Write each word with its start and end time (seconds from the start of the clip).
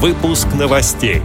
Выпуск 0.00 0.46
новостей. 0.56 1.22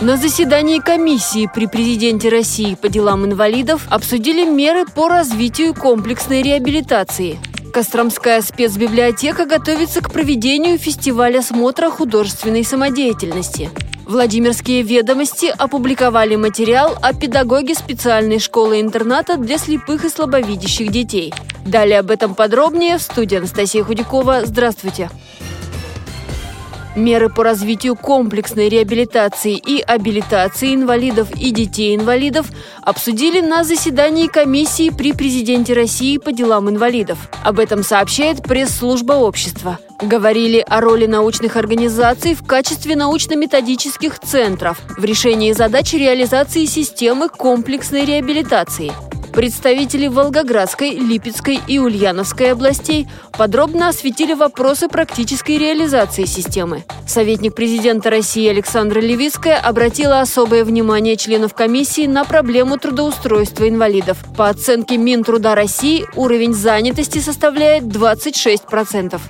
На 0.00 0.16
заседании 0.16 0.78
комиссии 0.78 1.50
при 1.52 1.66
президенте 1.66 2.28
России 2.28 2.76
по 2.76 2.88
делам 2.88 3.24
инвалидов 3.24 3.88
обсудили 3.90 4.44
меры 4.44 4.84
по 4.86 5.08
развитию 5.08 5.74
комплексной 5.74 6.42
реабилитации. 6.42 7.40
Костромская 7.72 8.40
спецбиблиотека 8.40 9.46
готовится 9.46 10.00
к 10.00 10.12
проведению 10.12 10.78
фестиваля 10.78 11.42
смотра 11.42 11.90
художественной 11.90 12.62
самодеятельности. 12.62 13.70
Владимирские 14.06 14.82
ведомости 14.82 15.46
опубликовали 15.46 16.36
материал 16.36 16.96
о 17.02 17.14
педагоге 17.14 17.74
специальной 17.74 18.38
школы-интерната 18.38 19.38
для 19.38 19.58
слепых 19.58 20.04
и 20.04 20.08
слабовидящих 20.08 20.92
детей. 20.92 21.34
Далее 21.66 21.98
об 21.98 22.12
этом 22.12 22.36
подробнее 22.36 22.98
в 22.98 23.02
студии 23.02 23.38
Анастасия 23.38 23.82
Худякова. 23.82 24.42
Здравствуйте! 24.46 25.10
Меры 26.96 27.28
по 27.28 27.42
развитию 27.42 27.96
комплексной 27.96 28.68
реабилитации 28.68 29.56
и 29.56 29.80
абилитации 29.80 30.74
инвалидов 30.74 31.28
и 31.34 31.50
детей-инвалидов 31.50 32.46
обсудили 32.82 33.40
на 33.40 33.64
заседании 33.64 34.28
комиссии 34.28 34.90
при 34.90 35.12
президенте 35.12 35.74
России 35.74 36.18
по 36.18 36.32
делам 36.32 36.70
инвалидов. 36.70 37.18
Об 37.42 37.58
этом 37.58 37.82
сообщает 37.82 38.42
пресс-служба 38.42 39.14
общества. 39.14 39.78
Говорили 40.00 40.64
о 40.68 40.80
роли 40.80 41.06
научных 41.06 41.56
организаций 41.56 42.34
в 42.34 42.46
качестве 42.46 42.94
научно-методических 42.94 44.20
центров 44.20 44.80
в 44.96 45.04
решении 45.04 45.52
задач 45.52 45.94
реализации 45.94 46.64
системы 46.66 47.28
комплексной 47.28 48.04
реабилитации– 48.04 48.92
Представители 49.34 50.06
Волгоградской, 50.06 50.90
Липецкой 50.90 51.58
и 51.66 51.80
Ульяновской 51.80 52.52
областей 52.52 53.08
подробно 53.36 53.88
осветили 53.88 54.32
вопросы 54.32 54.86
практической 54.86 55.58
реализации 55.58 56.24
системы. 56.24 56.84
Советник 57.08 57.56
президента 57.56 58.10
России 58.10 58.48
Александра 58.48 59.00
Левицкая 59.00 59.58
обратила 59.58 60.20
особое 60.20 60.64
внимание 60.64 61.16
членов 61.16 61.52
комиссии 61.52 62.06
на 62.06 62.24
проблему 62.24 62.78
трудоустройства 62.78 63.68
инвалидов. 63.68 64.18
По 64.36 64.48
оценке 64.48 64.98
Минтруда 64.98 65.56
России 65.56 66.06
уровень 66.14 66.54
занятости 66.54 67.18
составляет 67.18 67.82
26%. 67.84 69.20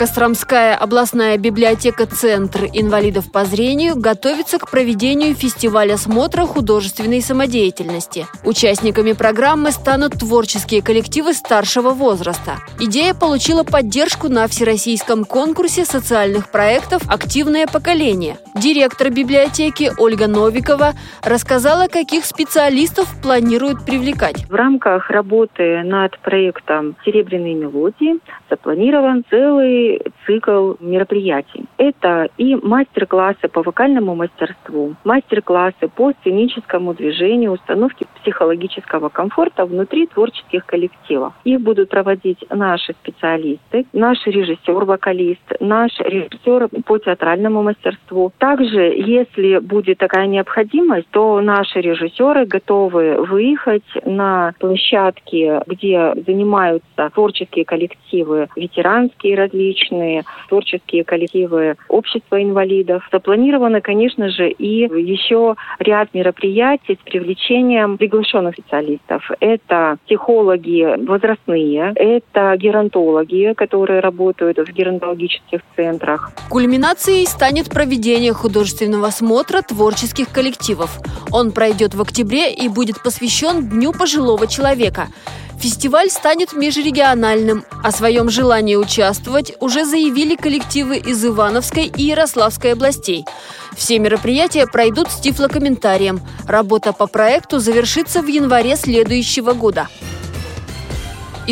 Костромская 0.00 0.76
областная 0.76 1.36
библиотека 1.36 2.06
«Центр 2.06 2.64
инвалидов 2.72 3.30
по 3.30 3.44
зрению» 3.44 3.96
готовится 3.96 4.58
к 4.58 4.70
проведению 4.70 5.34
фестиваля 5.34 5.98
смотра 5.98 6.46
художественной 6.46 7.20
самодеятельности. 7.20 8.26
Участниками 8.42 9.12
программы 9.12 9.72
станут 9.72 10.18
творческие 10.18 10.80
коллективы 10.80 11.34
старшего 11.34 11.90
возраста. 11.90 12.60
Идея 12.78 13.12
получила 13.12 13.62
поддержку 13.62 14.30
на 14.30 14.48
всероссийском 14.48 15.26
конкурсе 15.26 15.84
социальных 15.84 16.50
проектов 16.50 17.02
«Активное 17.06 17.66
поколение». 17.66 18.38
Директор 18.60 19.08
библиотеки 19.08 19.90
Ольга 19.96 20.28
Новикова 20.28 20.90
рассказала, 21.24 21.86
каких 21.86 22.26
специалистов 22.26 23.06
планируют 23.22 23.86
привлекать. 23.86 24.44
В 24.50 24.54
рамках 24.54 25.08
работы 25.08 25.82
над 25.82 26.18
проектом 26.18 26.94
«Серебряные 27.02 27.54
мелодии» 27.54 28.18
запланирован 28.50 29.24
целый 29.30 30.02
цикл 30.26 30.74
мероприятий. 30.78 31.64
Это 31.78 32.28
и 32.36 32.54
мастер-классы 32.54 33.48
по 33.48 33.62
вокальному 33.62 34.14
мастерству, 34.14 34.94
мастер-классы 35.04 35.88
по 35.88 36.12
сценическому 36.20 36.92
движению, 36.92 37.52
установке 37.52 38.04
психологического 38.20 39.08
комфорта 39.08 39.64
внутри 39.64 40.06
творческих 40.06 40.66
коллективов. 40.66 41.32
Их 41.44 41.62
будут 41.62 41.88
проводить 41.88 42.44
наши 42.50 42.92
специалисты, 42.92 43.86
наш 43.94 44.18
режиссер-вокалист, 44.26 45.56
наш 45.60 45.98
режиссер 45.98 46.68
по 46.84 46.98
театральному 46.98 47.62
мастерству. 47.62 48.32
Если 48.58 49.58
будет 49.58 49.98
такая 49.98 50.26
необходимость, 50.26 51.08
то 51.10 51.40
наши 51.40 51.80
режиссеры 51.80 52.46
готовы 52.46 53.24
выехать 53.24 53.84
на 54.04 54.54
площадки, 54.58 55.60
где 55.66 56.14
занимаются 56.26 57.10
творческие 57.14 57.64
коллективы, 57.64 58.48
ветеранские 58.56 59.36
различные 59.36 60.24
творческие 60.48 61.04
коллективы 61.04 61.76
общества 61.88 62.42
инвалидов. 62.42 63.08
Запланировано, 63.12 63.80
конечно 63.80 64.30
же, 64.30 64.50
и 64.50 64.82
еще 64.84 65.56
ряд 65.78 66.12
мероприятий 66.14 66.98
с 67.00 67.10
привлечением 67.10 67.98
приглашенных 67.98 68.54
специалистов. 68.54 69.30
Это 69.40 69.98
психологи 70.06 70.96
возрастные, 71.06 71.92
это 71.94 72.54
геронтологи, 72.56 73.54
которые 73.56 74.00
работают 74.00 74.58
в 74.58 74.72
геронтологических 74.72 75.60
центрах. 75.76 76.30
Кульминацией 76.48 77.26
станет 77.26 77.70
проведение 77.70 78.32
художественного 78.40 79.10
смотра 79.10 79.62
творческих 79.62 80.30
коллективов. 80.30 80.98
Он 81.30 81.52
пройдет 81.52 81.94
в 81.94 82.02
октябре 82.02 82.52
и 82.52 82.68
будет 82.68 83.02
посвящен 83.02 83.68
Дню 83.68 83.92
пожилого 83.92 84.46
человека– 84.46 85.08
Фестиваль 85.60 86.08
станет 86.08 86.54
межрегиональным. 86.54 87.66
О 87.84 87.92
своем 87.92 88.30
желании 88.30 88.76
участвовать 88.76 89.52
уже 89.60 89.84
заявили 89.84 90.34
коллективы 90.34 90.96
из 90.96 91.22
Ивановской 91.22 91.84
и 91.84 92.04
Ярославской 92.04 92.72
областей. 92.72 93.26
Все 93.76 93.98
мероприятия 93.98 94.66
пройдут 94.66 95.10
с 95.10 95.20
тифлокомментарием. 95.20 96.22
Работа 96.46 96.94
по 96.94 97.06
проекту 97.06 97.58
завершится 97.58 98.22
в 98.22 98.26
январе 98.26 98.74
следующего 98.74 99.52
года. 99.52 99.88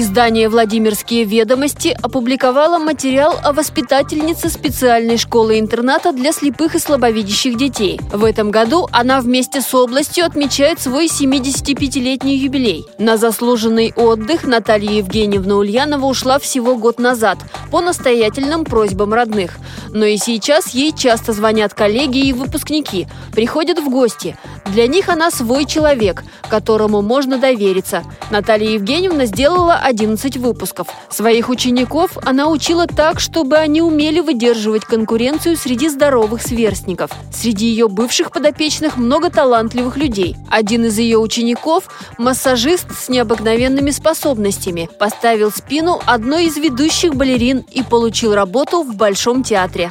Издание 0.01 0.49
«Владимирские 0.49 1.25
ведомости» 1.25 1.89
опубликовало 2.01 2.79
материал 2.79 3.35
о 3.43 3.53
воспитательнице 3.53 4.49
специальной 4.49 5.17
школы-интерната 5.17 6.13
для 6.13 6.31
слепых 6.31 6.77
и 6.77 6.79
слабовидящих 6.79 7.57
детей. 7.57 7.99
В 8.13 8.23
этом 8.23 8.53
году 8.53 8.87
она 8.93 9.21
вместе 9.21 9.61
с 9.61 9.75
областью 9.75 10.25
отмечает 10.25 10.81
свой 10.81 11.07
75-летний 11.07 12.37
юбилей. 12.37 12.87
На 13.01 13.17
заслуженный 13.17 13.93
отдых 13.97 14.45
Наталья 14.45 14.93
Евгеньевна 14.99 15.57
Ульянова 15.57 16.07
ушла 16.07 16.39
всего 16.39 16.77
год 16.77 17.01
назад 17.01 17.39
по 17.73 17.81
настоятельным 17.81 18.65
просьбам 18.65 19.13
родных. 19.13 19.57
Но 19.91 20.05
и 20.05 20.17
сейчас 20.17 20.75
ей 20.75 20.93
часто 20.93 21.33
звонят 21.33 21.75
коллеги 21.75 22.19
и 22.19 22.33
выпускники, 22.33 23.09
приходят 23.33 23.81
в 23.81 23.89
гости. 23.91 24.39
Для 24.67 24.87
них 24.87 25.09
она 25.09 25.33
свой 25.33 25.65
человек, 25.65 26.23
которому 26.49 27.03
можно 27.03 27.39
довериться. 27.39 28.05
Наталья 28.31 28.71
Евгеньевна 28.71 29.25
сделала 29.27 29.75
11 29.89 30.37
выпусков. 30.37 30.89
Своих 31.09 31.49
учеников 31.49 32.19
она 32.23 32.49
учила 32.49 32.87
так, 32.87 33.21
чтобы 33.21 33.57
они 33.57 33.81
умели 33.81 34.21
выдерживать 34.21 34.85
конкуренцию 34.85 35.57
среди 35.57 35.89
здоровых 35.89 36.43
сверстников. 36.43 37.11
Среди 37.33 37.67
ее 37.67 37.89
бывших 37.89 38.31
подопечных 38.31 38.99
много 38.99 39.31
талантливых 39.31 39.97
людей. 39.97 40.37
Один 40.51 40.85
из 40.85 40.99
ее 40.99 41.17
учеников– 41.19 41.89
массажист 42.19 42.87
с 42.95 43.09
необыкновенными 43.09 43.91
способностями. 43.91 44.91
Поставил 44.99 45.51
спину 45.51 46.01
одной 46.05 46.47
из 46.47 46.59
ведущих 46.59 47.15
балерин 47.15 47.65
и 47.73 47.83
получил 47.83 48.35
работу 48.35 48.83
в 48.83 48.95
Большом 48.95 49.43
театре. 49.43 49.91